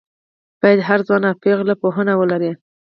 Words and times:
باید 0.61 0.79
هر 0.87 0.99
ځوان 1.07 1.23
او 1.29 1.35
پېغله 1.43 1.73
پوهنه 1.81 2.13
ولري 2.17 2.51